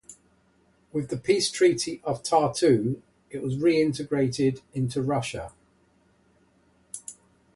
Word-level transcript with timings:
With 0.91 1.09
the 1.09 1.17
Peace 1.17 1.51
Treaty 1.51 2.01
of 2.03 2.23
Tartu 2.23 3.03
it 3.29 3.43
was 3.43 3.59
re-integrated 3.59 4.63
into 4.73 4.99
Russia. 4.99 5.51